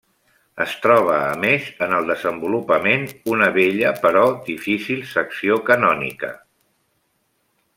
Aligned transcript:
Es 0.63 0.71
troba 0.83 1.17
a 1.25 1.33
més 1.41 1.67
en 1.87 1.93
el 1.97 2.07
desenvolupament 2.11 3.05
una 3.33 3.49
bella 3.59 3.93
però 4.07 4.25
difícil 4.49 5.05
secció 5.13 5.59
canònica. 5.69 6.33